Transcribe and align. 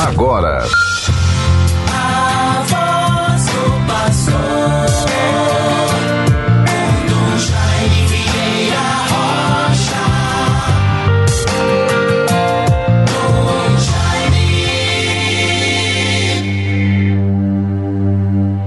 agora. 0.00 0.64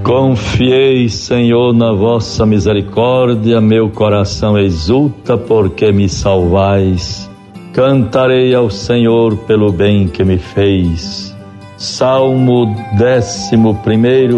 Confiei, 0.04 1.10
Senhor, 1.10 1.74
na 1.74 1.92
vossa 1.94 2.46
misericórdia, 2.46 3.60
meu 3.60 3.90
coração 3.90 4.58
exulta 4.58 5.36
porque 5.36 5.92
me 5.92 6.08
salvais. 6.08 7.33
Cantarei 7.74 8.54
ao 8.54 8.70
Senhor 8.70 9.36
pelo 9.36 9.72
bem 9.72 10.08
que 10.08 10.24
me 10.24 10.38
fez. 10.38 11.36
Salmo 11.76 12.68
11, 12.94 13.58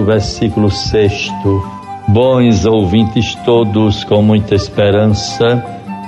versículo 0.06 0.72
6. 0.72 1.34
Bons 2.08 2.66
ouvintes 2.66 3.36
todos, 3.44 4.06
com 4.06 4.22
muita 4.22 4.56
esperança 4.56 5.62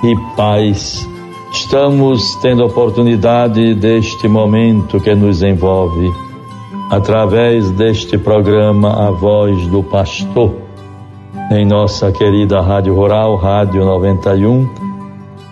e 0.06 0.16
paz. 0.38 1.06
Estamos 1.52 2.34
tendo 2.42 2.66
oportunidade 2.66 3.76
deste 3.76 4.30
momento 4.30 4.98
que 4.98 5.14
nos 5.14 5.44
envolve, 5.44 6.10
através 6.90 7.70
deste 7.72 8.18
programa 8.18 9.06
A 9.06 9.12
Voz 9.12 9.68
do 9.68 9.84
Pastor, 9.84 10.54
em 11.52 11.66
nossa 11.66 12.10
querida 12.10 12.62
Rádio 12.62 12.96
Rural, 12.96 13.36
Rádio 13.36 13.84
91 13.84 14.87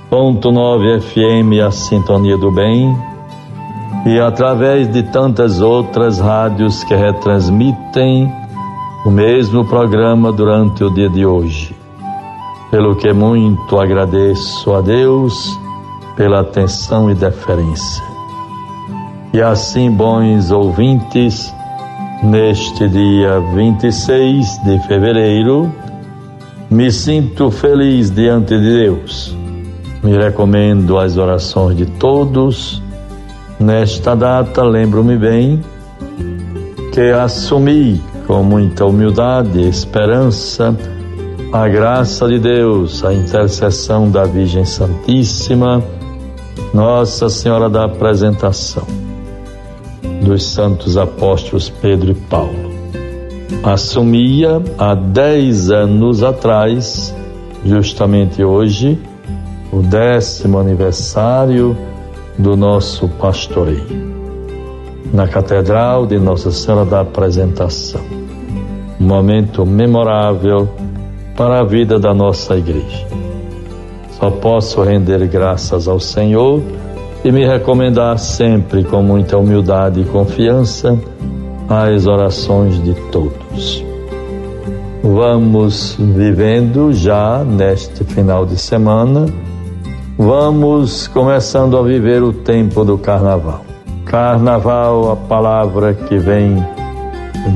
Ponto 0.10 0.52
9 0.52 1.02
FM, 1.02 1.66
a 1.66 1.72
Sintonia 1.72 2.38
do 2.38 2.52
Bem, 2.52 2.96
e 4.06 4.20
através 4.20 4.88
de 4.94 5.02
tantas 5.02 5.62
outras 5.62 6.20
rádios 6.20 6.84
que 6.84 6.94
retransmitem 6.94 8.32
o 9.04 9.10
mesmo 9.10 9.66
programa 9.66 10.32
durante 10.32 10.84
o 10.84 10.92
dia 10.92 11.10
de 11.10 11.26
hoje. 11.26 11.76
Pelo 12.70 12.96
que 12.96 13.12
muito 13.14 13.80
agradeço 13.80 14.72
a 14.76 14.82
Deus 14.82 15.60
pela 16.16 16.42
atenção 16.42 17.10
e 17.10 17.16
deferência. 17.16 18.04
E 19.34 19.42
assim, 19.42 19.90
bons 19.90 20.52
ouvintes, 20.52 21.52
neste 22.22 22.88
dia 22.88 23.40
26 23.56 24.60
de 24.64 24.80
fevereiro, 24.88 25.74
me 26.70 26.92
sinto 26.92 27.50
feliz 27.50 28.12
diante 28.12 28.56
de 28.56 28.84
Deus 28.84 29.45
me 30.06 30.16
recomendo 30.16 31.00
às 31.00 31.18
orações 31.18 31.76
de 31.76 31.88
todos. 31.88 32.80
Nesta 33.60 34.16
data, 34.16 34.64
lembro-me 34.64 35.18
bem 35.18 35.62
que 36.94 37.10
assumi 37.10 38.00
com 38.28 38.44
muita 38.44 38.86
humildade 38.86 39.60
e 39.60 39.68
esperança 39.68 40.78
a 41.52 41.68
graça 41.68 42.28
de 42.28 42.38
Deus, 42.38 43.04
a 43.04 43.14
intercessão 43.14 44.12
da 44.12 44.26
Virgem 44.26 44.64
Santíssima, 44.64 45.84
Nossa 46.72 47.28
Senhora 47.28 47.68
da 47.68 47.86
Apresentação, 47.86 48.86
dos 50.22 50.46
santos 50.46 50.98
apóstolos 50.98 51.68
Pedro 51.82 52.12
e 52.12 52.14
Paulo. 52.14 52.76
Assumia 53.64 54.62
há 54.78 54.94
dez 54.94 55.72
anos 55.72 56.22
atrás, 56.22 57.16
justamente 57.66 58.44
hoje, 58.44 59.00
o 59.76 59.82
décimo 59.82 60.58
aniversário 60.58 61.76
do 62.38 62.56
nosso 62.56 63.10
pastoreio, 63.10 64.16
na 65.14 65.28
Catedral 65.28 66.06
de 66.06 66.18
Nossa 66.18 66.50
Senhora 66.50 66.86
da 66.86 67.02
Apresentação. 67.02 68.00
Um 68.98 69.06
momento 69.06 69.66
memorável 69.66 70.70
para 71.36 71.60
a 71.60 71.66
vida 71.66 72.00
da 72.00 72.14
nossa 72.14 72.56
igreja. 72.56 73.06
Só 74.12 74.32
posso 74.32 74.82
render 74.82 75.28
graças 75.28 75.90
ao 75.90 76.00
Senhor 76.00 76.62
e 77.26 77.30
me 77.30 77.46
recomendar 77.46 78.18
sempre 78.18 78.82
com 78.82 79.04
muita 79.04 79.38
humildade 79.38 80.00
e 80.00 80.06
confiança 80.06 80.98
às 81.68 82.08
orações 82.08 82.82
de 82.82 82.94
todos. 83.12 83.84
Vamos 85.04 85.98
vivendo 86.00 86.94
já 86.94 87.44
neste 87.44 88.06
final 88.06 88.46
de 88.46 88.58
semana 88.58 89.26
Vamos 90.18 91.10
começando 91.10 91.78
a 91.78 91.84
viver 91.84 92.24
o 92.24 92.32
tempo 92.32 92.86
do 92.86 92.98
carnaval. 92.98 93.66
Carnaval, 94.06 95.12
a 95.12 95.16
palavra 95.18 95.94
que 95.94 96.18
vem 96.18 96.66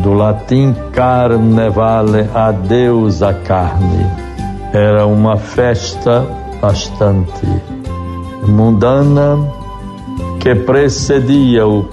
do 0.03 0.13
latim 0.13 0.75
carnevale, 0.91 2.27
adeus 2.35 3.23
à 3.23 3.33
carne. 3.33 4.05
Era 4.73 5.07
uma 5.07 5.37
festa 5.37 6.25
bastante 6.61 7.47
mundana 8.45 9.37
que 10.41 10.53
precedia 10.53 11.65
o 11.65 11.87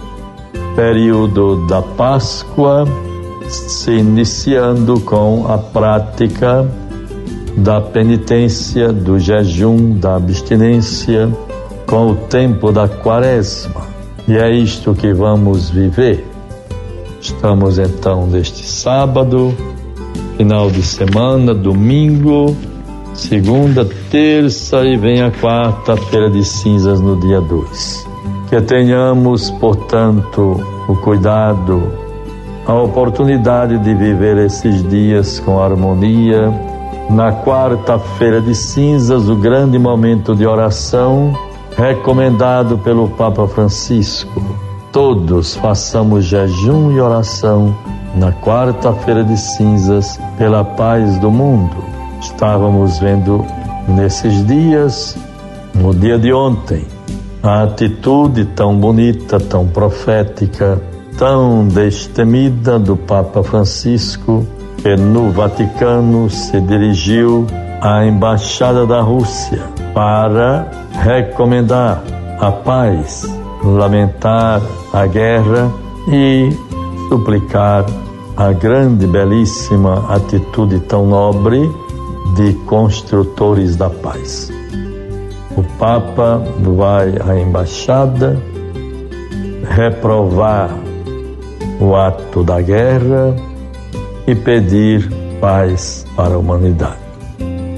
período 0.75 1.65
da 1.69 1.81
Páscoa, 1.81 2.85
se 3.47 3.93
iniciando 3.93 4.99
com 5.01 5.47
a 5.49 5.59
prática 5.59 6.69
da 7.57 7.81
penitência, 7.81 8.93
do 8.93 9.19
jejum, 9.19 9.99
da 9.99 10.17
abstinência, 10.17 11.31
com 11.87 12.11
o 12.11 12.15
tempo 12.15 12.71
da 12.71 12.87
quaresma. 12.87 13.87
E 14.29 14.37
é 14.37 14.51
isto 14.51 14.95
que 14.95 15.13
vamos 15.13 15.71
viver. 15.71 16.25
Estamos 17.21 17.79
então 17.79 18.27
neste 18.27 18.67
sábado, 18.67 19.55
final 20.37 20.71
de 20.71 20.83
semana, 20.83 21.55
domingo, 21.55 22.55
segunda, 23.15 23.89
terça 24.11 24.85
e 24.85 24.97
vem 24.97 25.23
a 25.23 25.31
quarta-feira 25.31 26.29
de 26.29 26.45
cinzas 26.45 27.01
no 27.01 27.19
dia 27.21 27.41
2. 27.41 28.07
Que 28.51 28.61
tenhamos, 28.61 29.51
portanto, 29.51 30.61
o 30.89 30.95
cuidado, 30.97 31.83
a 32.67 32.75
oportunidade 32.75 33.79
de 33.79 33.95
viver 33.95 34.37
esses 34.39 34.89
dias 34.89 35.41
com 35.41 35.61
harmonia, 35.61 36.53
na 37.09 37.33
quarta-feira 37.33 38.41
de 38.41 38.55
cinzas, 38.55 39.29
o 39.29 39.37
grande 39.37 39.79
momento 39.79 40.35
de 40.35 40.47
oração 40.47 41.33
recomendado 41.77 42.79
pelo 42.79 43.09
Papa 43.09 43.47
Francisco. 43.47 44.43
Todos 44.91 45.55
façamos 45.57 46.25
jejum 46.25 46.91
e 46.91 47.01
oração 47.01 47.77
na 48.15 48.33
quarta-feira 48.33 49.23
de 49.23 49.37
cinzas 49.37 50.19
pela 50.39 50.65
paz 50.65 51.19
do 51.19 51.31
mundo. 51.31 51.77
Estávamos 52.21 52.99
vendo 52.99 53.45
nesses 53.87 54.45
dias, 54.47 55.17
no 55.75 55.95
dia 55.95 56.19
de 56.19 56.33
ontem, 56.33 56.85
a 57.43 57.63
atitude 57.65 58.47
tão 58.47 58.75
bonita, 58.75 59.39
tão 59.39 59.67
profética, 59.69 60.81
tão 61.19 61.69
destemida 61.69 62.79
do 62.79 62.97
Papa 62.97 63.43
Francisco 63.43 64.47
no 64.99 65.31
Vaticano 65.31 66.31
se 66.31 66.61
dirigiu 66.61 67.47
à 67.81 68.05
Embaixada 68.05 68.87
da 68.87 69.01
Rússia 69.01 69.63
para 69.93 70.71
recomendar 70.93 72.03
a 72.41 72.53
paz, 72.53 73.25
lamentar 73.65 74.61
a 74.93 75.07
guerra 75.07 75.71
e 76.09 76.51
suplicar 77.09 77.85
a 78.37 78.53
grande, 78.53 79.07
belíssima 79.07 80.05
atitude 80.15 80.81
tão 80.81 81.07
nobre 81.07 81.71
de 82.37 82.53
construtores 82.67 83.77
da 83.77 83.89
paz. 83.89 84.53
O 85.57 85.63
Papa 85.79 86.43
vai 86.61 87.15
à 87.27 87.39
embaixada 87.41 88.37
reprovar 89.71 90.71
o 91.81 91.97
ato 91.97 92.45
da 92.45 92.61
guerra 92.61 93.35
e 94.27 94.35
pedir 94.35 95.11
paz 95.41 96.05
para 96.17 96.35
a 96.35 96.39
humanidade. 96.39 96.99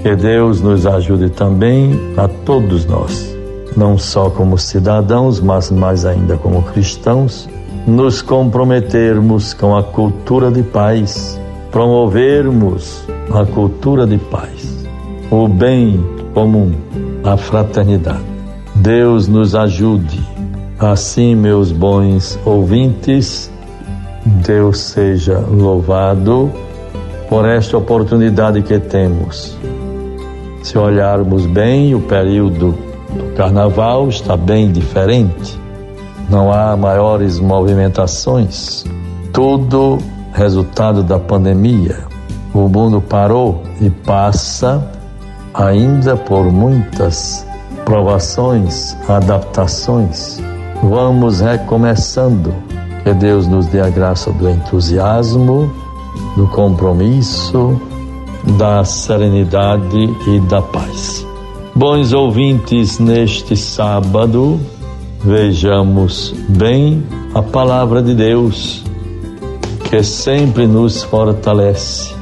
Que 0.02 0.14
Deus 0.14 0.60
nos 0.60 0.86
ajude 0.86 1.28
também 1.30 1.98
a 2.16 2.28
todos 2.28 2.86
nós, 2.86 3.36
não 3.76 3.98
só 3.98 4.30
como 4.30 4.56
cidadãos, 4.56 5.40
mas 5.40 5.70
mais 5.70 6.04
ainda 6.04 6.36
como 6.36 6.62
cristãos, 6.62 7.48
nos 7.86 8.22
comprometermos 8.22 9.54
com 9.54 9.76
a 9.76 9.82
cultura 9.82 10.50
de 10.50 10.62
paz, 10.62 11.40
promovermos 11.70 13.02
a 13.32 13.44
cultura 13.44 14.06
de 14.06 14.18
paz, 14.18 14.86
o 15.30 15.48
bem 15.48 16.02
comum, 16.32 16.72
a 17.24 17.36
fraternidade. 17.36 18.24
Deus 18.74 19.26
nos 19.26 19.54
ajude. 19.54 20.20
Assim, 20.78 21.34
meus 21.34 21.72
bons 21.72 22.38
ouvintes, 22.44 23.50
Deus 24.28 24.78
seja 24.78 25.38
louvado 25.38 26.52
por 27.28 27.46
esta 27.48 27.76
oportunidade 27.78 28.62
que 28.62 28.78
temos. 28.78 29.56
Se 30.62 30.76
olharmos 30.76 31.46
bem, 31.46 31.94
o 31.94 32.00
período 32.00 32.75
do 33.10 33.34
carnaval 33.36 34.08
está 34.08 34.36
bem 34.36 34.70
diferente. 34.70 35.58
não 36.30 36.52
há 36.52 36.76
maiores 36.76 37.40
movimentações. 37.40 38.84
Tudo 39.32 39.98
resultado 40.34 41.02
da 41.02 41.19
pandemia. 41.19 41.96
O 42.52 42.69
mundo 42.69 43.00
parou 43.00 43.62
e 43.80 43.88
passa 43.88 44.86
ainda 45.54 46.16
por 46.16 46.52
muitas 46.52 47.46
provações, 47.84 48.94
adaptações. 49.08 50.38
Vamos 50.82 51.40
recomeçando. 51.40 52.67
Que 53.08 53.14
Deus 53.14 53.49
nos 53.49 53.66
dê 53.69 53.81
a 53.81 53.88
graça 53.88 54.31
do 54.31 54.50
entusiasmo, 54.50 55.72
do 56.37 56.46
compromisso, 56.49 57.81
da 58.58 58.84
serenidade 58.84 60.14
e 60.26 60.38
da 60.40 60.60
paz. 60.60 61.26
Bons 61.75 62.12
ouvintes, 62.12 62.99
neste 62.99 63.56
sábado, 63.56 64.60
vejamos 65.25 66.34
bem 66.50 67.02
a 67.34 67.40
palavra 67.40 68.02
de 68.02 68.14
Deus, 68.14 68.84
que 69.88 70.02
sempre 70.02 70.66
nos 70.66 71.02
fortalece. 71.02 72.14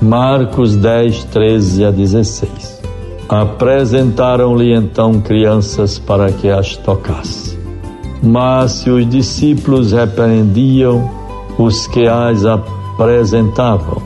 Marcos 0.00 0.76
10, 0.76 1.24
13 1.24 1.86
a 1.86 1.90
16. 1.90 2.80
Apresentaram-lhe 3.28 4.72
então 4.76 5.20
crianças 5.20 5.98
para 5.98 6.30
que 6.30 6.48
as 6.48 6.76
tocasse. 6.76 7.43
Mas 8.24 8.72
se 8.72 8.90
os 8.90 9.06
discípulos 9.08 9.92
repreendiam 9.92 11.10
os 11.58 11.86
que 11.86 12.08
as 12.08 12.44
apresentavam, 12.46 14.02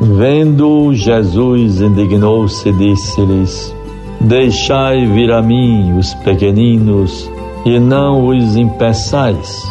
vendo 0.00 0.92
Jesus, 0.92 1.80
indignou-se 1.80 2.68
e 2.68 2.72
disse-lhes: 2.72 3.74
Deixai 4.20 5.06
vir 5.06 5.30
a 5.30 5.40
mim 5.40 5.96
os 5.96 6.12
pequeninos 6.14 7.30
e 7.64 7.78
não 7.78 8.26
os 8.26 8.56
impeçais, 8.56 9.62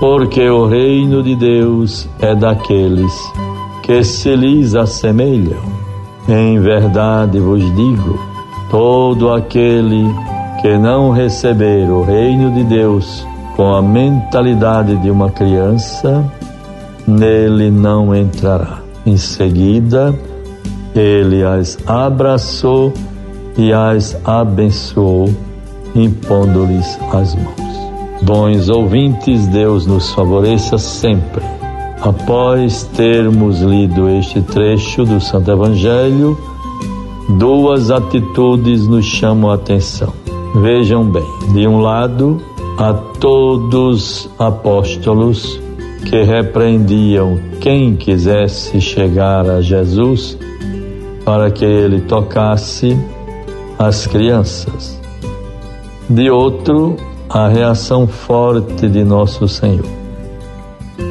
porque 0.00 0.48
o 0.48 0.66
reino 0.66 1.22
de 1.22 1.36
Deus 1.36 2.08
é 2.20 2.34
daqueles 2.34 3.12
que 3.82 4.02
se 4.02 4.34
lhes 4.34 4.74
assemelham. 4.74 5.60
Em 6.26 6.58
verdade 6.58 7.38
vos 7.38 7.62
digo: 7.76 8.18
todo 8.70 9.30
aquele 9.30 10.04
que 10.66 10.76
não 10.76 11.12
receber 11.12 11.88
o 11.88 12.02
reino 12.02 12.50
de 12.50 12.64
Deus 12.64 13.24
com 13.54 13.72
a 13.72 13.80
mentalidade 13.80 14.96
de 14.96 15.08
uma 15.12 15.30
criança, 15.30 16.28
nele 17.06 17.70
não 17.70 18.12
entrará. 18.12 18.80
Em 19.06 19.16
seguida, 19.16 20.12
ele 20.92 21.44
as 21.44 21.78
abraçou 21.86 22.92
e 23.56 23.72
as 23.72 24.18
abençoou, 24.24 25.32
impondo-lhes 25.94 26.98
as 27.12 27.36
mãos. 27.36 28.22
Bons 28.22 28.68
ouvintes, 28.68 29.46
Deus 29.46 29.86
nos 29.86 30.12
favoreça 30.14 30.78
sempre. 30.78 31.44
Após 32.02 32.82
termos 32.96 33.60
lido 33.60 34.08
este 34.08 34.42
trecho 34.42 35.04
do 35.04 35.20
Santo 35.20 35.48
Evangelho, 35.48 36.36
duas 37.38 37.92
atitudes 37.92 38.88
nos 38.88 39.04
chamam 39.04 39.52
a 39.52 39.54
atenção. 39.54 40.25
Vejam 40.54 41.04
bem, 41.04 41.26
de 41.52 41.66
um 41.66 41.80
lado, 41.80 42.40
a 42.78 42.92
todos 42.92 44.30
apóstolos 44.38 45.60
que 46.08 46.22
repreendiam 46.22 47.38
quem 47.60 47.96
quisesse 47.96 48.80
chegar 48.80 49.48
a 49.50 49.60
Jesus 49.60 50.38
para 51.24 51.50
que 51.50 51.64
ele 51.64 52.00
tocasse 52.00 52.96
as 53.78 54.06
crianças. 54.06 55.00
De 56.08 56.30
outro, 56.30 56.96
a 57.28 57.48
reação 57.48 58.06
forte 58.06 58.88
de 58.88 59.02
nosso 59.02 59.48
Senhor, 59.48 59.84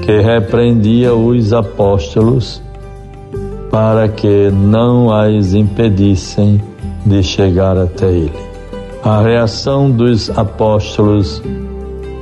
que 0.03 0.21
repreendia 0.21 1.13
os 1.13 1.51
apóstolos 1.51 2.63
para 3.69 4.07
que 4.07 4.49
não 4.49 5.11
as 5.11 5.53
impedissem 5.53 6.61
de 7.05 7.21
chegar 7.21 7.77
até 7.77 8.09
ele. 8.09 8.54
A 9.05 9.21
reação 9.21 9.91
dos 9.91 10.31
apóstolos 10.31 11.39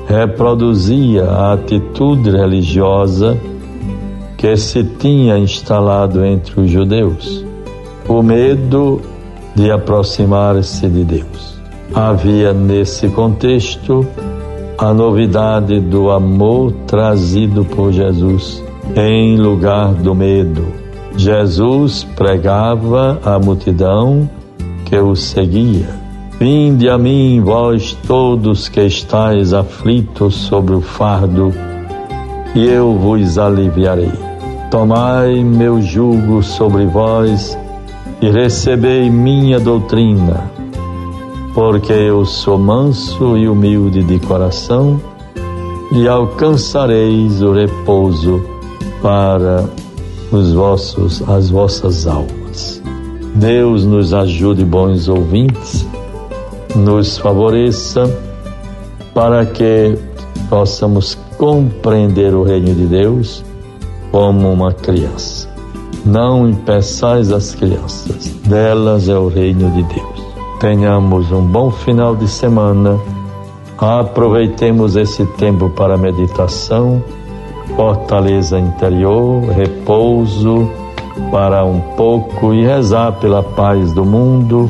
reproduzia 0.05 1.23
a 1.23 1.53
atitude 1.53 2.29
religiosa 2.29 3.37
que 4.37 4.57
se 4.57 4.83
tinha 4.83 5.37
instalado 5.37 6.25
entre 6.25 6.59
os 6.59 6.69
judeus. 6.69 7.45
O 8.05 8.21
medo 8.21 8.99
de 9.55 9.71
aproximar-se 9.71 10.89
de 10.89 11.05
Deus. 11.05 11.57
Havia 11.95 12.51
nesse 12.51 13.07
contexto 13.07 14.05
a 14.77 14.93
novidade 14.93 15.79
do 15.79 16.11
amor 16.11 16.73
trazido 16.85 17.63
por 17.63 17.93
Jesus 17.93 18.61
em 18.93 19.37
lugar 19.37 19.93
do 19.93 20.13
medo. 20.13 20.67
Jesus 21.15 22.03
pregava 22.17 23.21
à 23.23 23.39
multidão 23.39 24.29
que 24.83 24.97
o 24.97 25.15
seguia. 25.15 26.02
Vinde 26.39 26.89
a 26.89 26.97
mim, 26.97 27.41
vós 27.41 27.97
todos 28.07 28.67
que 28.67 28.81
estáis 28.81 29.53
aflitos 29.53 30.35
sobre 30.35 30.73
o 30.73 30.81
fardo, 30.81 31.53
e 32.55 32.65
eu 32.65 32.95
vos 32.95 33.37
aliviarei. 33.37 34.11
Tomai 34.69 35.43
meu 35.43 35.81
jugo 35.81 36.41
sobre 36.41 36.85
vós 36.85 37.57
e 38.21 38.29
recebei 38.29 39.09
minha 39.09 39.59
doutrina, 39.59 40.49
porque 41.53 41.93
eu 41.93 42.25
sou 42.25 42.57
manso 42.57 43.37
e 43.37 43.47
humilde 43.47 44.03
de 44.03 44.19
coração, 44.19 44.99
e 45.91 46.07
alcançareis 46.07 47.41
o 47.41 47.53
repouso 47.53 48.43
para 49.01 49.69
os 50.31 50.53
vossos 50.53 51.21
as 51.29 51.49
vossas 51.49 52.07
almas. 52.07 52.81
Deus 53.35 53.85
nos 53.85 54.13
ajude, 54.13 54.65
bons 54.65 55.07
ouvintes, 55.07 55.85
nos 56.75 57.17
favoreça 57.17 58.03
para 59.13 59.45
que 59.45 59.97
possamos 60.49 61.17
compreender 61.37 62.33
o 62.33 62.43
reino 62.43 62.73
de 62.73 62.85
Deus 62.85 63.43
como 64.11 64.51
uma 64.51 64.71
criança. 64.71 65.49
Não 66.05 66.47
impeçais 66.49 67.31
as 67.31 67.55
crianças, 67.55 68.27
delas 68.45 69.07
é 69.07 69.17
o 69.17 69.27
reino 69.27 69.69
de 69.71 69.83
Deus. 69.83 70.23
Tenhamos 70.59 71.31
um 71.31 71.41
bom 71.41 71.71
final 71.71 72.15
de 72.15 72.27
semana. 72.27 72.99
Aproveitemos 73.77 74.95
esse 74.95 75.25
tempo 75.37 75.69
para 75.69 75.97
meditação, 75.97 77.03
fortaleza 77.75 78.59
interior, 78.59 79.41
repouso, 79.49 80.69
para 81.31 81.65
um 81.65 81.79
pouco 81.95 82.53
e 82.53 82.63
rezar 82.63 83.13
pela 83.13 83.43
paz 83.43 83.91
do 83.93 84.05
mundo, 84.05 84.69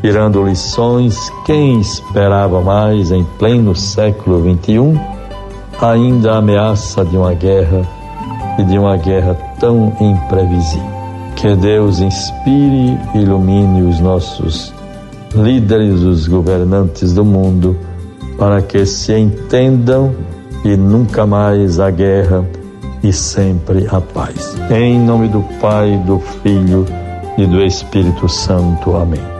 tirando 0.00 0.42
lições. 0.42 1.16
Quem 1.44 1.80
esperava 1.80 2.60
mais 2.60 3.10
em 3.10 3.24
pleno 3.38 3.74
século 3.74 4.40
XXI? 4.40 5.00
Ainda 5.80 6.32
a 6.32 6.38
ameaça 6.38 7.04
de 7.04 7.16
uma 7.16 7.32
guerra 7.32 7.86
e 8.58 8.64
de 8.64 8.78
uma 8.78 8.96
guerra 8.96 9.34
tão 9.58 9.92
imprevisível. 10.00 11.00
Que 11.36 11.54
Deus 11.56 12.00
inspire 12.00 12.98
e 13.14 13.18
ilumine 13.18 13.82
os 13.82 13.98
nossos 14.00 14.74
líderes, 15.34 16.00
os 16.00 16.26
governantes 16.26 17.14
do 17.14 17.24
mundo, 17.24 17.76
para 18.36 18.60
que 18.60 18.84
se 18.84 19.16
entendam 19.16 20.14
e 20.64 20.76
nunca 20.76 21.24
mais 21.24 21.80
a 21.80 21.90
guerra 21.90 22.44
e 23.02 23.12
sempre 23.12 23.86
a 23.90 24.00
paz. 24.00 24.54
Em 24.70 24.98
nome 24.98 25.28
do 25.28 25.42
Pai, 25.60 25.96
do 26.06 26.18
Filho 26.18 26.84
e 27.38 27.46
do 27.46 27.62
Espírito 27.62 28.28
Santo. 28.28 28.94
Amém. 28.96 29.39